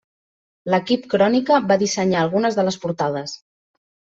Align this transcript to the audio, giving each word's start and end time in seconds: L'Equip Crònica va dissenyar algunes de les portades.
L'Equip 0.73 1.03
Crònica 1.11 1.59
va 1.73 1.77
dissenyar 1.83 2.25
algunes 2.25 2.59
de 2.61 2.67
les 2.71 2.81
portades. 2.87 3.37